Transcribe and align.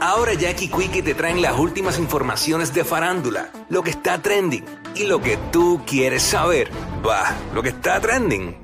Ahora 0.00 0.32
Jackie 0.34 0.68
Quickie 0.68 1.02
te 1.02 1.14
traen 1.14 1.42
las 1.42 1.58
últimas 1.58 1.98
informaciones 1.98 2.72
de 2.72 2.84
farándula, 2.84 3.50
lo 3.68 3.82
que 3.82 3.90
está 3.90 4.20
trending 4.20 4.64
y 4.94 5.04
lo 5.04 5.20
que 5.20 5.36
tú 5.52 5.82
quieres 5.86 6.22
saber. 6.22 6.70
Va, 7.06 7.34
lo 7.54 7.62
que 7.62 7.68
está 7.68 8.00
trending. 8.00 8.56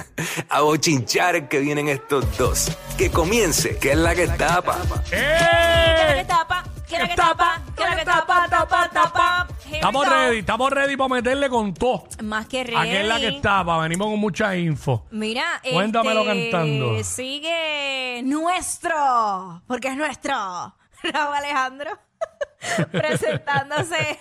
A 0.48 0.60
bochinchar 0.60 1.48
que 1.48 1.58
vienen 1.58 1.88
estos 1.88 2.36
dos. 2.38 2.70
Que 2.96 3.10
comience, 3.10 3.76
que 3.78 3.90
es 3.92 3.98
la 3.98 4.14
que 4.14 4.28
tapa. 4.28 4.78
¡Eh! 5.10 6.14
que 6.18 6.24
tapa, 6.26 6.64
que 6.88 6.98
la 6.98 7.08
que 7.08 7.14
tapa, 7.16 7.62
que 7.76 7.82
la 7.84 7.96
que 7.96 8.04
tapa, 8.04 8.46
tapa, 8.48 8.90
tapa. 8.92 9.46
Here 9.64 9.70
we 9.72 9.76
Estamos 9.78 10.04
go. 10.04 10.10
ready, 10.12 10.38
estamos 10.38 10.70
ready 10.70 10.96
para 10.96 11.08
meterle 11.08 11.48
con 11.48 11.74
todo. 11.74 12.04
Más 12.22 12.46
que 12.46 12.62
ready. 12.62 12.76
Aquí 12.76 12.96
es 12.96 13.06
la 13.06 13.18
que 13.18 13.28
estaba, 13.28 13.78
venimos 13.78 14.08
con 14.08 14.20
mucha 14.20 14.56
info. 14.56 15.06
Mira, 15.10 15.60
Cuéntamelo 15.72 16.20
este, 16.20 16.50
cantando. 16.50 17.02
Sigue 17.02 18.22
nuestro, 18.24 19.60
porque 19.66 19.88
es 19.88 19.96
nuestro. 19.96 20.74
Raúl 21.12 21.34
Alejandro 21.36 21.98
presentándose 22.92 24.18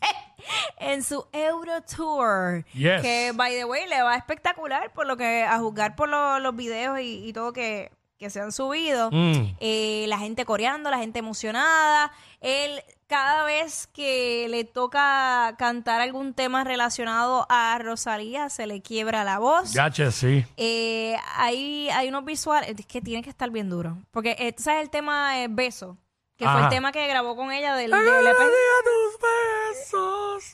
en 0.78 1.02
su 1.02 1.26
Euro 1.32 1.82
Tour. 1.82 2.64
Yes. 2.72 3.02
Que, 3.02 3.32
by 3.34 3.54
the 3.54 3.64
way, 3.64 3.86
le 3.88 4.02
va 4.02 4.16
espectacular 4.16 4.92
por 4.92 5.06
lo 5.06 5.16
que, 5.16 5.42
a 5.44 5.58
juzgar 5.58 5.94
por 5.96 6.08
lo- 6.08 6.38
los 6.40 6.56
videos 6.56 6.98
y, 7.00 7.26
y 7.28 7.32
todo 7.32 7.52
que, 7.52 7.90
que 8.20 8.28
se 8.28 8.38
han 8.38 8.52
subido. 8.52 9.10
Mm. 9.10 9.56
Eh, 9.60 10.04
la 10.06 10.18
gente 10.18 10.44
coreando, 10.44 10.90
la 10.90 10.98
gente 10.98 11.18
emocionada. 11.18 12.12
Él, 12.42 12.82
cada 13.06 13.44
vez 13.44 13.86
que 13.86 14.46
le 14.50 14.64
toca 14.64 15.54
cantar 15.58 16.02
algún 16.02 16.34
tema 16.34 16.62
relacionado 16.62 17.46
a 17.48 17.78
Rosalía, 17.78 18.50
se 18.50 18.66
le 18.66 18.82
quiebra 18.82 19.24
la 19.24 19.38
voz. 19.38 19.72
Gache, 19.72 20.12
sí. 20.12 20.44
Eh, 20.58 21.16
hay, 21.34 21.88
hay 21.88 22.08
unos 22.08 22.26
visuales, 22.26 22.74
es 22.78 22.84
que 22.84 23.00
tiene 23.00 23.22
que 23.22 23.30
estar 23.30 23.48
bien 23.48 23.70
duro. 23.70 23.96
Porque 24.10 24.36
eh, 24.38 24.52
tú 24.52 24.64
sabes 24.64 24.82
el 24.82 24.90
tema 24.90 25.42
eh, 25.42 25.48
Beso, 25.48 25.96
que 26.36 26.44
fue 26.44 26.52
Ajá. 26.52 26.64
el 26.64 26.68
tema 26.68 26.92
que 26.92 27.06
grabó 27.06 27.34
con 27.36 27.50
ella 27.50 27.74
del, 27.74 27.90
del 27.90 28.00
día 28.00 28.32
tus 28.84 29.18
besos, 29.22 30.52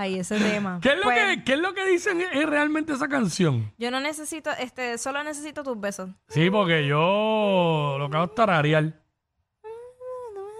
que. 0.00 0.04
Ay, 0.04 0.18
ese 0.20 0.38
tema. 0.38 0.78
¿Qué 0.82 0.90
es, 0.90 0.96
lo 0.96 1.02
Pues, 1.04 1.36
que, 1.36 1.44
¿Qué 1.44 1.52
es 1.54 1.58
lo 1.58 1.74
que 1.74 1.86
dicen 1.86 2.20
es 2.20 2.46
realmente 2.48 2.92
esa 2.92 3.08
canción? 3.08 3.72
Yo 3.78 3.90
no 3.90 4.00
necesito, 4.00 4.50
este, 4.58 4.98
solo 4.98 5.22
necesito 5.24 5.62
tus 5.62 5.78
besos. 5.80 6.10
Sí, 6.28 6.50
porque 6.50 6.86
yo 6.86 7.96
lo 7.98 8.08
que 8.10 8.16
hago 8.16 8.26
es 8.26 8.34
tararear. 8.34 8.94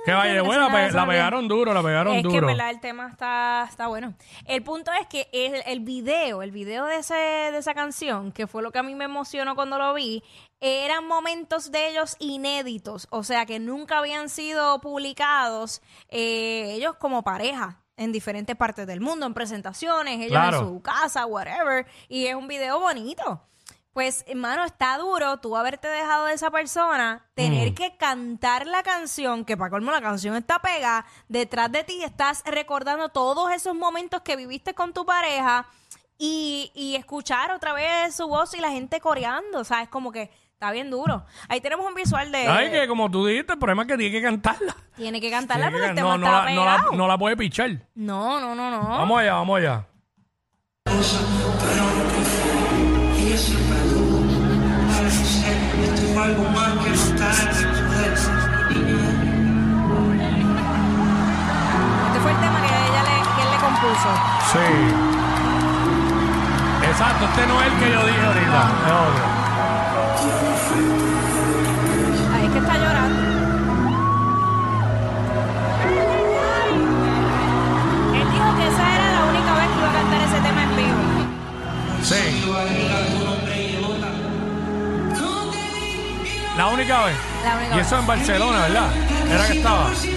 Que 0.07 0.13
vaya, 0.13 0.37
no 0.37 0.45
bueno, 0.45 0.71
nada, 0.71 0.89
pe- 0.89 0.95
la 0.95 1.07
pegaron 1.07 1.47
duro, 1.47 1.75
la 1.75 1.83
pegaron 1.83 2.15
es 2.17 2.23
que 2.23 2.29
en 2.29 2.33
duro. 2.35 2.47
verdad 2.47 2.71
el 2.71 2.81
tema 2.81 3.07
está, 3.09 3.67
está 3.69 3.87
bueno. 3.89 4.15
El 4.47 4.63
punto 4.63 4.91
es 4.99 5.07
que 5.09 5.29
el, 5.31 5.63
el 5.67 5.81
video, 5.81 6.41
el 6.43 6.53
video 6.53 6.87
de, 6.87 6.97
ese, 6.97 7.15
de 7.15 7.59
esa 7.59 7.75
canción, 7.75 8.33
que 8.33 8.47
fue 8.47 8.63
lo 8.63 8.73
que 8.73 8.79
a 8.79 8.83
mí 8.83 8.95
me 8.95 9.05
emocionó 9.05 9.55
cuando 9.55 9.77
lo 9.77 9.93
vi, 9.93 10.23
eran 10.63 11.07
momentos 11.07 11.71
de 11.71 11.91
ellos 11.91 12.17
inéditos, 12.19 13.09
o 13.11 13.23
sea 13.25 13.45
que 13.45 13.59
nunca 13.59 13.99
habían 13.99 14.31
sido 14.31 14.81
publicados 14.81 15.83
eh, 16.09 16.73
ellos 16.77 16.97
como 16.99 17.23
pareja 17.23 17.80
en 18.01 18.13
diferentes 18.13 18.57
partes 18.57 18.87
del 18.87 19.01
mundo, 19.01 19.27
en 19.27 19.35
presentaciones, 19.35 20.15
ellos 20.17 20.31
Claro. 20.31 20.59
en 20.61 20.65
su 20.69 20.83
casa, 20.83 21.27
whatever, 21.27 21.87
y 22.09 22.27
es 22.27 22.35
un 22.35 22.49
video 22.49 22.81
bonito. 22.81 23.43
Pues, 23.93 24.25
hermano, 24.29 24.65
está 24.65 24.97
duro 24.99 25.39
tú 25.41 25.57
haberte 25.57 25.89
dejado 25.89 26.27
de 26.27 26.35
esa 26.35 26.51
persona, 26.51 27.29
tener 27.35 27.73
Mm. 27.73 27.75
que 27.75 27.97
cantar 27.97 28.67
la 28.67 28.83
canción, 28.83 29.45
que 29.45 29.57
para 29.57 29.69
colmo 29.71 29.91
la 29.91 30.01
canción 30.01 30.35
está 30.37 30.61
pegada, 30.61 31.05
detrás 31.29 31.71
de 31.73 31.85
ti 31.85 32.03
estás 32.03 32.43
recordando 32.47 33.09
todos 33.11 33.51
esos 33.53 33.75
momentos 33.75 34.23
que 34.23 34.37
viviste 34.37 34.75
con 34.75 34.93
tu 34.95 35.05
pareja 35.05 35.67
y, 36.19 36.71
y 36.75 36.95
escuchar 36.97 37.51
otra 37.51 37.73
vez 37.73 38.15
su 38.15 38.29
voz 38.29 38.55
y 38.55 38.61
la 38.61 38.71
gente 38.71 39.01
coreando, 39.01 39.65
¿sabes? 39.65 39.89
Como 39.89 40.13
que 40.13 40.31
está 40.61 40.73
bien 40.73 40.91
duro. 40.91 41.25
Ahí 41.49 41.63
tenemos 41.63 41.87
un 41.87 41.95
visual 41.95 42.31
de... 42.31 42.47
Ay, 42.47 42.71
que 42.71 42.87
como 42.87 43.11
tú 43.11 43.25
dijiste, 43.25 43.55
el 43.55 43.59
problema 43.59 43.83
es 43.83 43.89
que 43.89 43.97
tiene 43.97 44.13
que 44.13 44.21
cantarla. 44.23 44.77
Tiene 44.95 45.19
que 45.19 45.31
cantarla 45.31 45.71
Tiene 45.71 45.79
porque 45.79 45.95
que- 45.95 46.01
el 46.01 46.05
no, 46.07 46.13
tema 46.13 46.19
no, 46.19 46.27
está 46.27 46.45
la, 46.45 46.55
no, 46.55 46.65
la, 46.67 46.77
pegado. 46.77 46.93
no 46.99 47.09
la 47.09 47.17
puede 47.19 47.37
pichar. 47.39 47.71
No, 47.95 48.39
no, 48.39 48.55
no, 48.55 48.71
no. 48.71 48.81
Vamos 48.87 49.21
allá, 49.21 49.33
vamos 49.37 49.57
allá. 49.59 49.87
Este 62.07 62.21
fue 62.21 62.31
el 62.33 62.39
tema 62.39 62.61
que, 62.61 62.67
ella 62.67 63.03
le, 63.03 63.11
que 63.35 63.43
él 63.43 63.51
le 63.51 63.59
compuso. 63.59 64.09
Sí. 64.53 64.67
Exacto, 66.89 67.25
este 67.27 67.47
no 67.47 67.61
es 67.61 67.67
el 67.73 67.79
que 67.79 67.93
yo 67.93 68.07
dije 68.07 68.25
ahorita. 68.27 68.71
Es 68.87 68.93
otro. 68.93 70.50
Ahí 72.35 72.47
es 72.47 72.53
que 72.53 72.59
está 72.59 72.75
llorando. 72.79 73.21
Él 78.15 78.27
dijo 78.33 78.57
que 78.57 78.67
esa 78.69 78.95
era 78.95 79.13
la 79.13 79.25
única 79.31 79.55
vez 79.55 79.69
que 79.69 79.79
iba 79.79 79.89
a 79.89 79.93
cantar 79.93 80.21
ese 80.23 80.41
tema 80.41 80.63
en 80.63 80.77
vivo. 80.77 81.03
Sí. 82.03 82.47
La 86.57 86.67
única 86.67 87.05
vez. 87.05 87.17
La 87.45 87.57
única 87.57 87.75
Y 87.75 87.79
vez. 87.79 87.87
eso 87.87 87.99
en 87.99 88.07
Barcelona, 88.07 88.61
¿verdad? 88.63 88.89
Era 89.31 89.47
que 89.47 89.53
estaba. 89.59 89.91
Sí. 89.95 90.11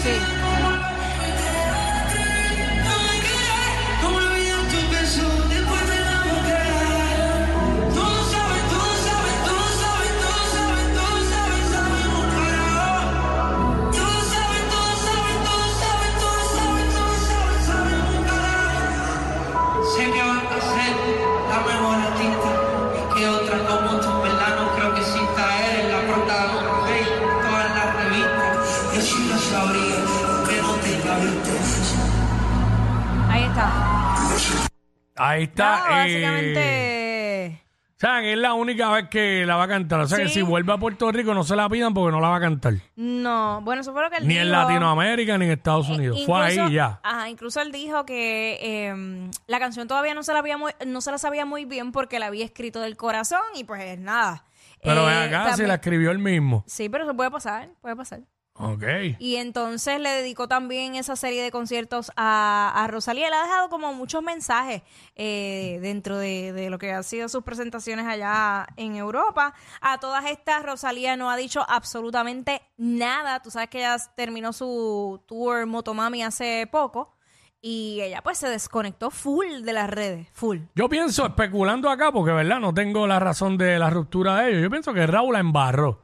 Ahí 35.15 35.43
está. 35.43 36.01
Ahí 36.01 36.13
está. 36.15 36.27
No, 36.31 36.37
eh, 36.37 36.53
básicamente. 36.55 37.63
o 37.95 37.99
sea, 37.99 38.21
que 38.21 38.33
es 38.33 38.37
la 38.37 38.53
única 38.53 38.89
vez 38.91 39.07
que 39.09 39.45
la 39.45 39.55
va 39.55 39.63
a 39.63 39.67
cantar. 39.67 39.99
O 40.01 40.07
sea, 40.07 40.17
que 40.17 40.27
si 40.29 40.41
vuelve 40.41 40.73
a 40.73 40.77
Puerto 40.77 41.11
Rico 41.11 41.33
no 41.33 41.43
se 41.43 41.55
la 41.55 41.69
pidan 41.69 41.93
porque 41.93 42.11
no 42.11 42.19
la 42.19 42.29
va 42.29 42.37
a 42.37 42.39
cantar. 42.41 42.73
No, 42.95 43.61
bueno, 43.61 43.81
eso 43.81 43.93
fue 43.93 44.01
lo 44.03 44.09
que 44.09 44.17
él 44.17 44.27
Ni 44.27 44.33
dijo. 44.33 44.45
en 44.45 44.51
Latinoamérica 44.51 45.37
ni 45.37 45.45
en 45.45 45.51
Estados 45.51 45.87
Unidos. 45.89 46.19
Fue 46.25 46.41
ahí 46.41 46.53
Incluso- 46.55 46.71
ya. 46.73 46.99
Ajá, 47.03 47.29
incluso 47.29 47.61
él 47.61 47.71
dijo 47.71 48.05
que 48.05 48.57
eh, 48.61 49.29
la 49.47 49.59
canción 49.59 49.87
todavía 49.87 50.13
no 50.15 50.23
se 50.23 50.33
la 50.33 50.39
había 50.39 50.57
muy, 50.57 50.71
no 50.85 50.99
se 51.01 51.11
la 51.11 51.17
sabía 51.17 51.45
muy 51.45 51.65
bien 51.65 51.91
porque 51.91 52.19
la 52.19 52.25
había 52.27 52.43
escrito 52.45 52.81
del 52.81 52.97
corazón 52.97 53.41
y 53.55 53.63
pues 53.63 53.97
nada. 53.99 54.43
Pero 54.81 55.09
Eh, 55.09 55.13
ven 55.13 55.29
acá, 55.29 55.43
si 55.43 55.49
también- 55.51 55.67
la 55.69 55.75
escribió 55.75 56.11
él 56.11 56.19
mismo. 56.19 56.63
Sí, 56.67 56.89
pero 56.89 57.05
eso 57.05 57.15
puede 57.15 57.31
pasar, 57.31 57.69
puede 57.81 57.95
pasar. 57.95 58.19
Ok. 58.55 58.83
Y 59.17 59.37
entonces 59.37 59.99
le 59.99 60.09
dedicó 60.09 60.47
también 60.47 60.93
esa 60.95 61.15
serie 61.15 61.41
de 61.41 61.49
conciertos 61.49 62.11
a, 62.15 62.71
a 62.75 62.87
Rosalía. 62.87 63.29
Le 63.29 63.35
ha 63.35 63.43
dejado 63.43 63.69
como 63.69 63.93
muchos 63.93 64.21
mensajes 64.21 64.83
eh, 65.15 65.79
dentro 65.81 66.19
de, 66.19 66.53
de 66.53 66.69
lo 66.69 66.77
que 66.77 66.91
han 66.91 67.03
sido 67.03 67.29
sus 67.29 67.43
presentaciones 67.43 68.05
allá 68.05 68.67
en 68.77 68.95
Europa. 68.95 69.55
A 69.81 69.99
todas 69.99 70.25
estas, 70.25 70.63
Rosalía 70.63 71.17
no 71.17 71.31
ha 71.31 71.35
dicho 71.35 71.65
absolutamente 71.67 72.61
nada. 72.77 73.41
Tú 73.41 73.49
sabes 73.49 73.69
que 73.69 73.79
ella 73.79 73.97
terminó 74.15 74.53
su 74.53 75.23
tour 75.27 75.65
Motomami 75.65 76.21
hace 76.23 76.67
poco. 76.71 77.17
Y 77.65 78.01
ella 78.01 78.21
pues 78.21 78.37
se 78.37 78.49
desconectó 78.49 79.09
full 79.09 79.61
de 79.63 79.71
las 79.71 79.89
redes, 79.89 80.27
full. 80.33 80.59
Yo 80.75 80.89
pienso, 80.89 81.25
especulando 81.25 81.89
acá, 81.89 82.11
porque 82.11 82.33
verdad 82.33 82.59
no 82.59 82.73
tengo 82.73 83.07
la 83.07 83.19
razón 83.19 83.57
de 83.57 83.79
la 83.79 83.89
ruptura 83.89 84.35
de 84.35 84.49
ellos, 84.49 84.63
yo 84.63 84.69
pienso 84.69 84.93
que 84.93 85.07
Raúl 85.07 85.31
la 85.31 85.39
embarró. 85.39 86.02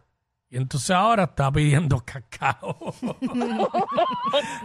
Y 0.52 0.58
entonces 0.58 0.90
ahora 0.92 1.26
está 1.26 1.52
pidiendo 1.52 2.00
cacao. 2.06 2.96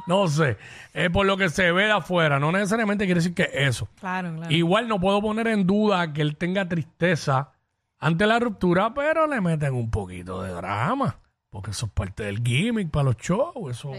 no 0.06 0.28
sé. 0.28 0.56
Es 0.94 1.10
por 1.10 1.26
lo 1.26 1.36
que 1.36 1.50
se 1.50 1.72
ve 1.72 1.84
de 1.84 1.92
afuera. 1.92 2.38
No 2.38 2.50
necesariamente 2.52 3.04
quiere 3.04 3.20
decir 3.20 3.34
que 3.34 3.50
eso. 3.52 3.88
Claro, 4.00 4.34
claro. 4.34 4.50
Igual 4.50 4.88
no 4.88 4.98
puedo 4.98 5.20
poner 5.20 5.48
en 5.48 5.66
duda 5.66 6.12
que 6.12 6.22
él 6.22 6.36
tenga 6.36 6.66
tristeza 6.66 7.52
ante 7.98 8.26
la 8.26 8.38
ruptura, 8.38 8.94
pero 8.94 9.26
le 9.26 9.40
meten 9.40 9.74
un 9.74 9.90
poquito 9.90 10.42
de 10.42 10.52
drama. 10.52 11.18
Porque 11.50 11.70
eso 11.72 11.86
es 11.86 11.92
parte 11.92 12.24
del 12.24 12.42
gimmick 12.42 12.90
para 12.90 13.04
los 13.04 13.16
shows. 13.18 13.76
Eso. 13.76 13.92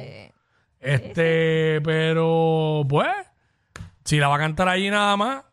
Este, 0.79 1.81
pero 1.81 2.83
pues, 2.89 3.09
si 4.03 4.17
la 4.19 4.27
va 4.27 4.35
a 4.35 4.39
cantar 4.39 4.69
allí 4.69 4.89
nada 4.89 5.15
más, 5.17 5.43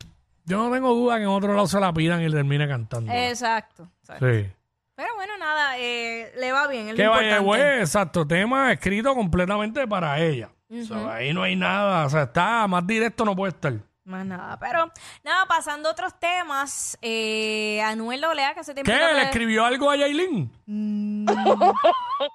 yo 0.44 0.58
no 0.58 0.74
tengo 0.74 0.94
duda 0.94 1.16
que 1.16 1.22
en 1.22 1.28
otro 1.28 1.54
lado 1.54 1.66
se 1.66 1.78
la 1.78 1.92
pidan 1.92 2.22
y 2.22 2.30
termine 2.30 2.66
cantando. 2.66 3.12
Exacto. 3.12 3.88
exacto. 4.00 4.26
sí. 4.26 4.50
Pero 4.94 5.14
bueno, 5.14 5.36
nada, 5.38 5.78
eh, 5.78 6.32
le 6.36 6.52
va 6.52 6.66
bien. 6.68 6.88
es 6.88 6.90
lo 6.92 6.96
Que 6.96 7.06
vaya, 7.08 7.38
importante. 7.38 7.44
güey, 7.46 7.80
exacto, 7.80 8.26
tema 8.26 8.72
escrito 8.72 9.14
completamente 9.14 9.86
para 9.88 10.18
ella. 10.20 10.50
O 10.70 10.84
sea, 10.84 11.14
ahí 11.14 11.32
no 11.32 11.42
hay 11.42 11.56
nada, 11.56 12.06
o 12.06 12.10
sea, 12.10 12.22
está 12.24 12.66
más 12.66 12.86
directo 12.86 13.24
no 13.24 13.34
puede 13.36 13.52
estar. 13.52 13.74
Más 14.04 14.26
nada. 14.26 14.58
Pero, 14.58 14.90
nada, 15.22 15.46
pasando 15.46 15.88
a 15.88 15.92
otros 15.92 16.18
temas, 16.18 16.98
eh, 17.02 17.80
Anuel 17.82 18.24
AA, 18.24 18.52
que 18.54 18.60
hace 18.60 18.74
tiempo. 18.74 18.90
¿Qué? 18.90 19.14
¿Le 19.14 19.22
escribió 19.22 19.64
algo 19.64 19.90
a 19.90 19.96
Yailin? 19.96 20.50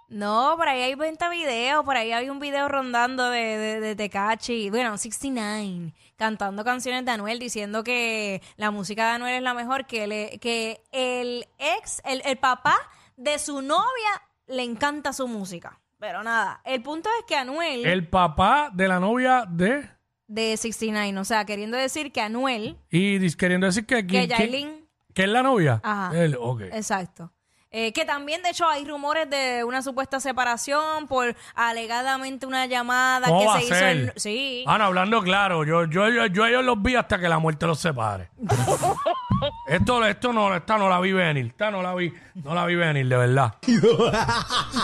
No, 0.09 0.55
por 0.57 0.67
ahí 0.67 0.81
hay 0.81 0.95
20 0.95 1.29
videos, 1.29 1.83
por 1.85 1.95
ahí 1.97 2.11
hay 2.11 2.29
un 2.29 2.39
video 2.39 2.67
rondando 2.67 3.29
de, 3.29 3.57
de, 3.57 3.79
de 3.79 3.95
Tecachi, 3.95 4.69
bueno, 4.69 4.97
69, 4.97 5.93
cantando 6.17 6.63
canciones 6.63 7.05
de 7.05 7.11
Anuel, 7.11 7.39
diciendo 7.39 7.83
que 7.83 8.41
la 8.57 8.71
música 8.71 9.05
de 9.07 9.11
Anuel 9.13 9.35
es 9.35 9.41
la 9.41 9.53
mejor, 9.53 9.85
que, 9.85 10.07
le, 10.07 10.39
que 10.39 10.81
el 10.91 11.45
ex, 11.57 12.01
el, 12.05 12.21
el 12.25 12.37
papá 12.37 12.75
de 13.15 13.39
su 13.39 13.61
novia 13.61 14.21
le 14.47 14.63
encanta 14.63 15.13
su 15.13 15.27
música. 15.27 15.79
Pero 15.99 16.21
nada, 16.23 16.61
el 16.65 16.83
punto 16.83 17.09
es 17.19 17.25
que 17.25 17.35
Anuel, 17.35 17.85
El 17.85 18.07
papá 18.07 18.69
de 18.73 18.87
la 18.87 18.99
novia 18.99 19.45
de... 19.49 19.89
de 20.27 20.55
69, 20.57 21.17
o 21.19 21.25
sea, 21.25 21.45
queriendo 21.45 21.75
decir 21.77 22.11
que 22.11 22.21
Anuel, 22.21 22.77
Y 22.91 23.17
dis- 23.19 23.35
queriendo 23.35 23.65
decir 23.67 23.85
que... 23.85 23.95
que 23.97 24.05
¿quién- 24.07 24.27
quién- 24.27 24.39
Yailin... 24.39 24.87
¿Que 25.13 25.23
es 25.23 25.29
la 25.29 25.41
novia? 25.41 25.81
Ajá. 25.83 26.11
Él, 26.23 26.37
ok. 26.39 26.61
Exacto. 26.71 27.31
Eh, 27.71 27.91
que 27.91 28.05
también, 28.05 28.41
de 28.43 28.49
hecho, 28.51 28.67
hay 28.67 28.85
rumores 28.87 29.29
de 29.29 29.63
una 29.65 29.81
supuesta 29.81 30.19
separación 30.21 31.05
por 31.07 31.35
alegadamente 31.53 32.45
una 32.45 32.65
llamada 32.65 33.27
¿Cómo 33.27 33.41
que 33.41 33.45
va 33.47 33.53
se 33.53 33.59
a 33.59 33.61
hizo. 33.63 33.75
ser? 33.75 33.97
en- 33.97 34.13
sí. 34.15 34.63
Ah, 34.67 34.77
no, 34.77 34.85
hablando 34.85 35.21
claro, 35.21 35.65
yo, 35.65 35.83
yo, 35.85 36.07
yo, 36.09 36.25
yo 36.27 36.43
a 36.45 36.49
ellos 36.49 36.63
los 36.63 36.81
vi 36.81 36.95
hasta 36.95 37.19
que 37.19 37.27
la 37.27 37.39
muerte 37.39 37.65
los 37.67 37.79
separe. 37.79 38.29
esto, 39.67 40.05
esto 40.05 40.33
no, 40.33 40.55
esta 40.55 40.77
no 40.77 40.89
la 40.89 40.99
vi 40.99 41.11
venir, 41.13 41.47
esta 41.47 41.69
no 41.71 41.81
la 41.81 41.93
vi, 41.95 42.13
no 42.35 42.53
la 42.55 42.65
vi 42.65 42.75
venir, 42.75 43.07
de 43.07 43.17
verdad. 43.17 43.55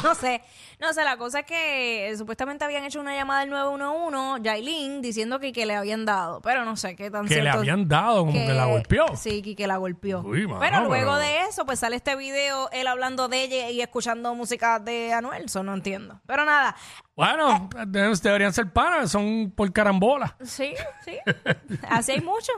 No 0.03 0.15
sé. 0.15 0.41
No 0.79 0.91
sé, 0.91 1.05
la 1.05 1.15
cosa 1.15 1.39
es 1.41 1.45
que 1.45 2.09
eh, 2.09 2.17
supuestamente 2.17 2.65
habían 2.65 2.83
hecho 2.83 3.00
una 3.00 3.15
llamada 3.15 3.41
al 3.41 3.50
911, 3.50 4.41
Yailin, 4.44 5.01
diciendo 5.01 5.39
que, 5.39 5.53
que 5.53 5.65
le 5.65 5.75
habían 5.75 6.03
dado. 6.03 6.41
Pero 6.41 6.65
no 6.65 6.75
sé 6.75 6.97
qué 6.97 7.09
tan 7.09 7.25
Que 7.25 7.35
le 7.35 7.41
cierto- 7.44 7.59
habían 7.59 7.88
dado, 7.88 8.25
como 8.25 8.33
que, 8.33 8.53
la 8.53 8.65
golpeó. 8.65 9.05
Sí, 9.15 9.41
que, 9.41 9.55
que 9.55 9.65
la 9.65 9.77
golpeó. 9.77 10.19
Uy, 10.19 10.45
mano, 10.45 10.59
pero 10.59 10.79
luego 10.83 11.11
pero- 11.11 11.15
de 11.19 11.41
eso, 11.47 11.65
pues 11.65 11.79
sale 11.79 11.95
este 11.95 12.17
video, 12.17 12.69
él 12.71 12.88
hablando 12.88 13.29
de 13.29 13.44
ella 13.44 13.69
y 13.69 13.79
escuchando 13.79 14.35
música 14.35 14.79
de 14.79 15.13
Anuel. 15.13 15.45
Eso 15.45 15.63
no 15.63 15.73
entiendo. 15.73 16.19
Pero 16.27 16.44
nada, 16.44 16.75
Bueno, 17.15 17.69
de- 17.88 18.13
deberían 18.21 18.51
ser 18.51 18.69
panas, 18.73 19.09
son 19.09 19.53
por 19.55 19.71
carambola. 19.71 20.35
sí, 20.44 20.73
sí. 21.05 21.17
Así 21.89 22.11
hay 22.11 22.19
mucho. 22.21 22.51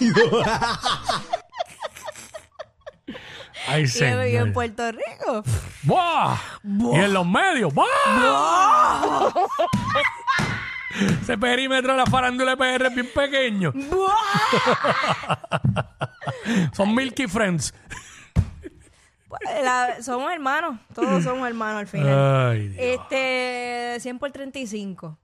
Ay, 3.66 3.84
Y 3.84 3.84
él 3.84 3.90
vivió 3.90 4.22
en 4.22 4.28
señor. 4.30 4.52
Puerto 4.52 4.92
Rico. 4.92 5.42
¡Buah! 5.82 6.36
Y 6.64 6.96
en 7.00 7.12
los 7.12 7.26
medios, 7.26 7.72
¡buah! 7.74 9.30
Ese 11.22 11.36
perímetro 11.36 11.92
de 11.92 11.98
la 11.98 12.06
farándula 12.06 12.56
PR 12.56 12.86
es 12.86 12.94
bien 12.94 13.10
pequeño. 13.14 13.72
Son 16.72 16.94
Milky 16.94 17.26
Friends. 17.26 17.74
La- 19.62 20.02
somos 20.02 20.32
hermanos, 20.32 20.78
todos 20.94 21.22
somos 21.22 21.46
hermanos 21.46 21.80
al 21.80 21.86
final. 21.86 22.50
Ay, 22.52 22.68
Dios. 22.68 22.80
Este, 23.02 23.96
100 24.00 24.18
por 24.18 24.32
35. 24.32 25.18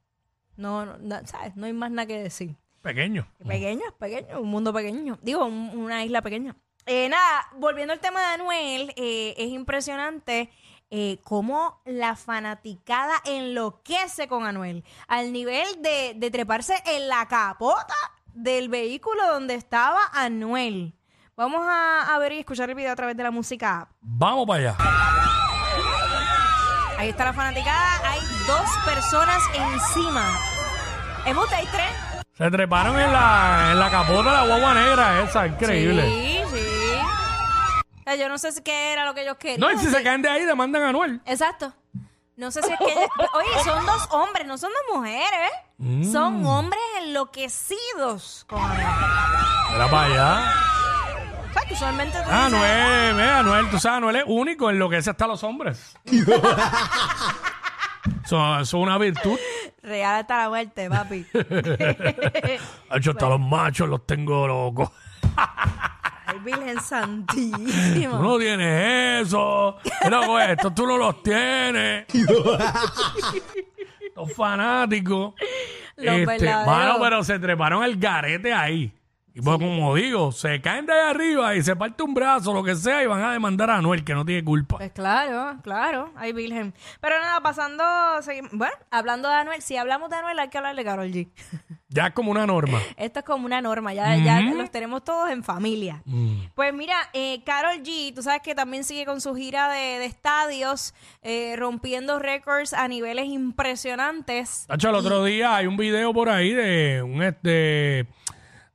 No, 0.57 0.85
no, 0.85 0.99
no, 0.99 1.27
¿sabes? 1.27 1.57
No 1.57 1.65
hay 1.67 1.73
más 1.73 1.91
nada 1.91 2.07
que 2.07 2.23
decir. 2.23 2.55
Pequeño. 2.85 3.27
Pequeño, 3.49 3.83
pequeño, 3.99 4.41
un 4.41 4.49
mundo 4.51 4.73
pequeño. 4.73 5.19
Digo, 5.23 5.45
un- 5.47 5.73
una 5.75 6.05
isla 6.05 6.21
pequeña. 6.23 6.55
Eh, 6.87 7.09
nada, 7.09 7.49
volviendo 7.57 7.93
al 7.95 7.99
tema 8.01 8.21
de 8.21 8.27
Anuel, 8.27 8.93
eh, 8.97 9.35
es 9.39 9.49
impresionante 9.49 10.51
eh, 10.91 11.19
cómo 11.25 11.81
la 11.87 12.15
fanaticada 12.15 13.15
enloquece 13.25 14.29
con 14.29 14.45
Anuel. 14.47 14.85
Al 15.09 15.33
nivel 15.33 15.67
de, 15.83 16.13
de 16.15 16.31
treparse 16.31 16.75
en 16.87 17.09
la 17.09 17.27
capota 17.27 17.95
del 18.35 18.69
vehículo 18.69 19.27
donde 19.29 19.55
estaba 19.55 19.99
Anuel. 20.13 20.95
Vamos 21.37 21.63
a, 21.67 22.15
a 22.15 22.19
ver 22.19 22.33
y 22.33 22.39
escuchar 22.41 22.69
el 22.69 22.77
video 22.77 22.93
a 22.93 22.97
través 22.97 23.17
de 23.17 23.23
la 23.23 23.31
música 23.31 23.81
app. 23.81 23.89
Vamos 24.03 24.47
para 24.47 24.61
allá. 24.73 24.77
Ahí 26.99 27.09
está 27.09 27.25
la 27.25 27.33
fanaticada. 27.33 28.11
Hay 28.11 28.21
dos 28.47 28.71
personas 28.85 29.43
encima. 29.55 30.39
¿Hemos 31.27 31.51
hay 31.53 31.67
tres? 31.73 31.91
Se 32.37 32.51
treparon 32.51 32.99
en 32.99 33.13
la, 33.13 33.69
en 33.73 33.79
la 33.79 33.91
capota 33.91 34.31
de 34.31 34.37
la 34.37 34.47
guagua 34.47 34.75
negra 34.75 35.23
esa, 35.23 35.47
increíble. 35.47 36.03
Sí, 36.03 36.39
sí. 36.53 36.67
O 38.01 38.03
sea, 38.05 38.17
yo 38.17 38.29
no 38.29 38.39
sé 38.39 38.51
si 38.53 38.61
qué 38.63 38.93
era 38.93 39.05
lo 39.05 39.15
que 39.15 39.23
ellos 39.23 39.37
querían. 39.39 39.61
No, 39.61 39.71
y 39.71 39.79
si 39.79 39.87
se 39.89 40.03
caen 40.03 40.21
de 40.21 40.29
ahí, 40.29 40.45
demandan 40.45 40.83
a 40.83 40.89
Anuel. 40.89 41.21
Exacto. 41.27 41.73
No 42.37 42.51
sé 42.51 42.61
si 42.65 42.73
es 42.73 42.79
que... 42.79 42.85
ellos- 42.93 43.09
Oye, 43.35 43.65
son 43.65 43.87
dos 43.87 44.09
hombres, 44.11 44.47
no 44.49 44.59
son 44.59 44.71
dos 44.73 44.97
mujeres. 44.97 45.51
Mm. 45.79 46.11
Son 46.13 46.45
hombres 46.45 46.83
enloquecidos 47.03 48.45
con. 48.49 48.61
Era 48.73 49.89
para 49.91 50.03
allá. 50.07 50.55
O 51.51 51.53
sea, 51.55 51.63
que 51.69 51.75
usualmente 51.75 52.19
tú 52.19 52.25
Ah, 52.29 52.47
dices- 52.49 52.61
Anuel, 52.61 53.15
ve, 53.17 53.31
Anuel, 53.31 53.71
tú 53.71 53.79
sabes, 53.79 53.99
Anuel 53.99 54.17
es 54.17 54.25
único 54.27 54.71
en 54.71 54.79
lo 54.81 54.91
que 54.91 54.97
es 54.97 55.07
hasta 55.07 55.29
los 55.29 55.45
hombres. 55.45 55.97
Eso, 58.25 58.39
eso 58.55 58.61
es 58.63 58.73
una 58.75 58.97
virtud. 58.99 59.39
Real 59.85 60.21
hasta 60.21 60.39
la 60.39 60.49
muerte, 60.49 60.89
papi. 60.89 61.27
Hecho, 62.95 63.11
hasta 63.11 63.29
los 63.29 63.41
machos 63.41 63.89
los 63.89 64.07
tengo 64.07 64.49
locos. 64.49 64.91
Ay, 66.27 66.39
Virgen 66.43 66.81
Santísima. 66.83 68.17
Tú 68.17 68.23
no 68.23 68.39
tienes 68.39 69.27
eso. 69.27 69.77
Loco, 70.11 70.41
esto 70.41 70.71
tú 70.73 70.87
no 70.87 70.97
los 70.97 71.23
tienes. 71.23 72.07
Los 74.17 74.33
fanáticos. 74.35 75.35
Los 75.97 76.15
Este, 76.15 76.27
verdaderos. 76.27 76.67
mano, 76.67 76.97
pero 77.01 77.23
se 77.25 77.39
treparon 77.39 77.85
el 77.85 77.97
garete 77.99 78.53
ahí. 78.53 78.93
Y 79.37 79.41
pues, 79.41 79.59
como 79.59 79.97
digo, 79.97 80.31
se 80.31 80.61
caen 80.61 80.87
de 80.87 80.93
ahí 80.93 81.11
arriba 81.11 81.57
y 81.57 81.63
se 81.63 81.75
parte 81.75 82.05
un 82.05 82.15
brazo, 82.15 82.55
lo 82.55 82.63
que 82.63 82.77
sea, 82.77 83.03
y 83.03 83.07
van 83.07 83.21
a 83.21 83.33
demandar 83.33 83.69
a 83.69 83.79
Anuel, 83.79 84.05
que 84.05 84.15
no 84.15 84.25
tiene 84.25 84.45
culpa. 84.45 84.77
Pues 84.77 84.93
claro, 84.93 85.61
claro, 85.61 86.13
hay 86.15 86.33
Virgen. 86.33 86.73
Pero 87.01 87.19
nada, 87.19 87.41
pasando, 87.41 87.83
bueno, 88.53 88.73
hablando 88.93 89.29
de 89.29 89.35
Anuel, 89.35 89.61
si 89.61 89.77
hablamos 89.77 90.09
de 90.09 90.17
Anuel 90.17 90.39
hay 90.39 90.51
que 90.51 90.59
hablar 90.59 90.77
de 90.77 90.85
Carol 90.85 91.11
G. 91.11 91.29
Ya 91.89 92.09
es 92.09 92.13
como 92.13 92.33
una 92.33 92.45
norma. 92.45 92.81
Esto 92.97 93.21
es 93.21 93.25
como 93.25 93.47
una 93.47 93.61
norma, 93.61 93.95
ya, 93.95 94.17
ya 94.17 94.41
los 94.41 94.69
tenemos 94.73 95.05
todos 95.05 95.31
en 95.31 95.45
familia. 95.45 96.03
Mm. 96.07 96.47
Pues 96.53 96.75
mira, 96.75 96.97
eh, 97.13 97.41
Carol 97.47 97.85
G, 97.85 98.13
tú 98.13 98.21
sabes 98.21 98.43
que 98.43 98.53
también 98.53 98.83
sigue 98.83 99.07
con 99.07 99.21
su 99.21 99.33
gira 99.37 99.69
de, 99.71 100.01
de 100.01 100.05
estadios, 100.05 100.93
eh, 101.23 101.55
rompiendo 101.57 102.19
récords 102.19 102.73
a 102.73 102.89
niveles 102.89 103.27
impresionantes. 103.27 104.65
Tacho, 104.67 104.89
el 104.89 104.97
otro 104.97 105.23
día 105.23 105.55
hay 105.55 105.69
un 105.69 105.77
video 105.77 106.13
por 106.13 106.31
ahí 106.31 106.53
de 106.53 107.01
un 107.01 107.23
este 107.23 108.09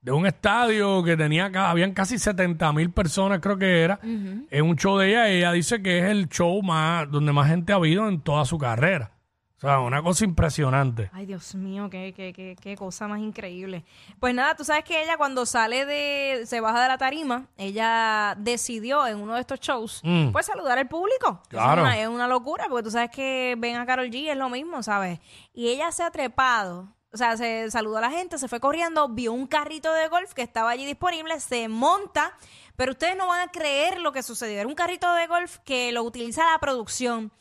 de 0.09 0.15
un 0.17 0.25
estadio 0.25 1.03
que 1.03 1.15
tenía 1.15 1.51
habían 1.69 1.93
casi 1.93 2.17
70 2.17 2.73
mil 2.73 2.91
personas 2.91 3.39
creo 3.41 3.57
que 3.57 3.81
era 3.83 3.99
en 4.03 4.65
un 4.65 4.75
show 4.75 4.97
de 4.97 5.09
ella 5.09 5.29
y 5.29 5.37
ella 5.37 5.51
dice 5.51 5.81
que 5.81 5.99
es 5.99 6.05
el 6.05 6.27
show 6.29 6.61
más 6.63 7.09
donde 7.11 7.31
más 7.31 7.47
gente 7.47 7.73
ha 7.73 7.75
habido 7.75 8.07
en 8.07 8.19
toda 8.21 8.43
su 8.45 8.57
carrera 8.57 9.11
O 9.57 9.61
sea, 9.61 9.79
una 9.81 10.01
cosa 10.01 10.23
impresionante. 10.23 11.09
Ay, 11.13 11.25
Dios 11.25 11.53
mío, 11.53 11.89
qué, 11.89 12.13
qué, 12.15 12.31
qué, 12.31 12.55
qué 12.61 12.75
cosa 12.77 13.09
más 13.09 13.19
increíble. 13.19 13.83
Pues 14.17 14.33
nada, 14.33 14.55
tú 14.55 14.63
sabes 14.63 14.85
que 14.85 15.03
ella 15.03 15.17
cuando 15.17 15.45
sale 15.45 15.85
de, 15.85 16.45
se 16.45 16.61
baja 16.61 16.81
de 16.81 16.87
la 16.87 16.97
tarima, 16.97 17.47
ella 17.57 18.35
decidió 18.39 19.05
en 19.05 19.17
uno 19.19 19.33
de 19.35 19.41
estos 19.41 19.59
shows, 19.59 19.99
Mm. 20.05 20.31
pues 20.31 20.45
saludar 20.45 20.77
al 20.77 20.87
público. 20.87 21.41
Claro. 21.49 21.81
Es 21.81 21.87
una, 21.87 21.99
es 21.99 22.07
una 22.07 22.27
locura, 22.29 22.67
porque 22.69 22.83
tú 22.83 22.91
sabes 22.91 23.09
que 23.11 23.55
ven 23.57 23.75
a 23.75 23.85
Carol 23.85 24.09
G, 24.09 24.31
es 24.31 24.37
lo 24.37 24.47
mismo, 24.49 24.81
¿sabes? 24.81 25.19
Y 25.53 25.67
ella 25.67 25.91
se 25.91 26.03
ha 26.03 26.09
trepado, 26.09 26.87
o 27.11 27.17
sea, 27.17 27.35
se 27.37 27.69
saludó 27.71 27.97
a 27.97 28.01
la 28.01 28.11
gente, 28.11 28.37
se 28.37 28.47
fue 28.47 28.59
corriendo, 28.59 29.09
vio 29.09 29.33
un 29.33 29.47
carrito 29.47 29.91
de 29.93 30.07
golf 30.07 30.33
que 30.33 30.41
estaba 30.41 30.69
allí 30.69 30.85
disponible, 30.85 31.39
se 31.39 31.67
monta, 31.67 32.33
pero 32.75 32.91
ustedes 32.91 33.15
no 33.17 33.27
van 33.27 33.47
a 33.47 33.51
creer 33.51 33.99
lo 33.99 34.11
que 34.11 34.23
sucedió. 34.23 34.59
Era 34.59 34.67
un 34.67 34.75
carrito 34.75 35.11
de 35.13 35.27
golf 35.27 35.57
que 35.65 35.91
lo 35.91 36.03
utiliza 36.03 36.51
la 36.51 36.59
producción. 36.59 37.31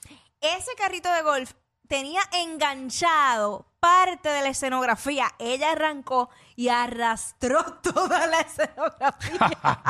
Ese 0.41 0.75
carrito 0.77 1.13
de 1.13 1.23
golf 1.23 1.53
tenía 1.87 2.21
enganchado 2.33 3.67
parte 3.81 4.29
de 4.29 4.43
la 4.43 4.49
escenografía. 4.49 5.27
Ella 5.39 5.73
arrancó 5.73 6.31
y 6.57 6.69
arrastró 6.69 7.63
toda 7.83 8.27
la 8.27 8.41
escenografía. 8.41 9.85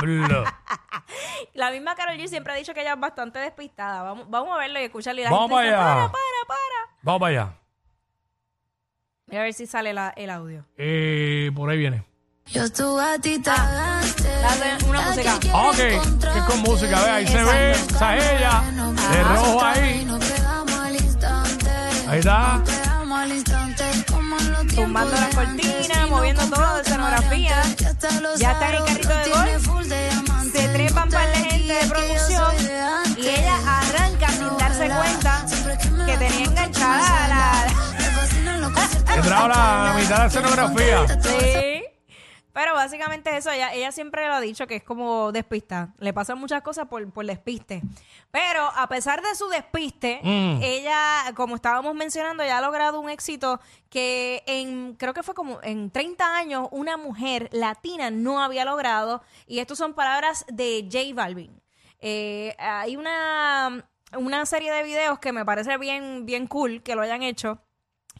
La 1.55 1.71
misma 1.71 1.95
Carol 1.95 2.17
G 2.17 2.29
siempre 2.29 2.53
ha 2.53 2.57
dicho 2.57 2.75
que 2.75 2.81
ella 2.83 2.95
es 2.95 3.01
bastante 3.01 3.39
despistada. 3.39 4.03
Vamos, 4.03 4.29
vamos 4.29 4.55
a 4.55 4.59
verlo 4.59 4.81
y 4.81 4.85
escucharle. 4.85 5.23
Y 5.23 5.25
la 5.25 5.31
Vamos 5.31 5.49
gente 5.51 5.65
dice, 5.65 5.77
para 5.77 5.93
allá. 5.93 6.13
para, 6.13 6.13
para, 6.13 6.47
para. 6.49 6.99
Vamos 7.03 7.29
allá. 7.29 7.59
Voy 9.29 9.37
a 9.37 9.43
ver 9.43 9.55
si 9.55 9.67
sale 9.67 9.93
la- 9.93 10.13
el 10.17 10.31
audio. 10.31 10.65
Eh, 10.77 11.51
por 11.55 11.71
ahí 11.71 11.79
viene. 11.79 12.05
Yo 12.47 12.71
tu 12.73 12.99
a 12.99 13.19
ti 13.19 13.39
te 13.39 13.51
agaste. 13.51 14.23
Dale 14.41 14.85
una 14.89 15.03
música. 15.03 15.35
Ok, 15.53 15.77
que 15.77 16.41
con 16.47 16.61
música, 16.61 17.03
ve, 17.03 17.11
ahí 17.11 17.27
se 17.27 17.45
ve, 17.45 17.73
esa 17.73 18.17
es 18.17 18.25
ella, 18.33 18.63
de 19.13 19.23
rojo 19.25 19.63
ahí. 19.65 20.09
Ahí 22.09 22.19
está. 22.21 22.63
Tumbando 24.75 25.11
de 25.15 25.21
las 25.21 25.35
cortinas, 25.35 26.09
moviendo 26.09 26.43
todo, 26.49 26.61
boca, 26.61 26.81
escenografía. 26.81 27.63
Ya 28.39 28.53
está 28.53 28.69
en 28.69 28.75
el 28.77 28.85
carrito 28.85 29.09
de 29.09 29.29
golf. 29.59 29.87
de. 29.89 30.09
Se 30.53 30.69
trepan 30.69 31.11
para 31.11 31.27
la 31.27 31.37
gente 31.37 31.73
de 31.75 31.87
producción 31.87 32.57
de 32.65 33.21
y 33.23 33.29
ella 33.29 33.57
arranca 33.67 34.29
sin 34.31 34.57
darse 34.57 34.89
cuenta 34.89 35.45
que 36.07 36.17
tenía 36.17 36.45
enganchada 36.47 37.29
la... 37.29 37.88
Entraba 39.15 39.49
la, 39.49 39.85
la 39.93 39.95
mitad 39.99 40.15
de 40.15 40.19
la 40.19 40.27
escenografía. 40.27 41.07
Sí. 41.23 41.85
Pero 42.53 42.75
básicamente 42.75 43.37
eso, 43.37 43.51
ella, 43.53 43.73
ella 43.73 43.93
siempre 43.93 44.27
lo 44.27 44.35
ha 44.35 44.41
dicho 44.41 44.67
que 44.67 44.77
es 44.77 44.83
como 44.83 45.31
despista. 45.31 45.95
Le 45.99 46.13
pasan 46.13 46.39
muchas 46.39 46.61
cosas 46.63 46.89
por, 46.89 47.09
por 47.13 47.25
despiste. 47.25 47.83
Pero 48.33 48.65
a 48.75 48.89
pesar 48.89 49.23
de 49.23 49.33
su 49.37 49.49
despiste, 49.49 50.21
Mm. 50.25 50.59
ella, 50.61 51.33
como 51.37 51.55
estábamos 51.55 51.95
mencionando, 51.95 52.45
ya 52.45 52.59
ha 52.59 52.61
logrado 52.61 53.01
un 53.01 53.11
éxito 53.11 53.61
que 53.91 54.43
en, 54.47 54.95
creo 54.97 55.15
que 55.15 55.23
fue 55.23 55.35
como 55.35 55.61
en 55.63 55.91
30 55.93 56.37
años, 56.37 56.67
una 56.73 56.97
mujer 56.97 57.49
latina 57.53 58.11
no 58.11 58.43
había 58.43 58.65
logrado. 58.65 59.23
Y 59.47 59.61
estas 59.61 59.79
son 59.79 59.95
palabras 59.95 60.45
de 60.49 60.89
J 60.91 61.15
Balvin. 61.15 61.63
Eh, 62.01 62.57
hay 62.59 62.97
una, 62.97 63.85
una 64.17 64.47
serie 64.47 64.73
de 64.73 64.83
videos 64.83 65.21
que 65.21 65.33
me 65.33 65.45
parece 65.45 65.79
bien, 65.79 66.27
bien 66.27 66.49
cool 66.49 66.83
que 66.83 66.97
lo 66.97 67.03
hayan 67.03 67.23
hecho 67.23 67.61